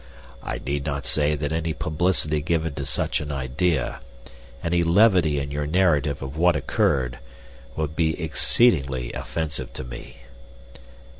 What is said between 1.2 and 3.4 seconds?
that any publicity given to such an